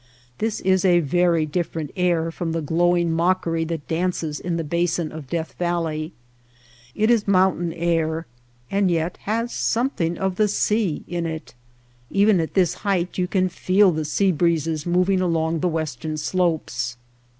[0.39, 5.11] This is a very different air from the glowing mockery that dances in the basin
[5.11, 6.11] of Death Valley.
[6.95, 8.25] It is mountain air
[8.71, 11.53] and yet has something of the sea in it.
[12.09, 16.97] Even at this height you can feel the sea breezes moving along the western slopes.